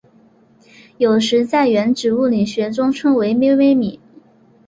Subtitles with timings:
[0.97, 3.99] 有时在原子物理学中称为微微米。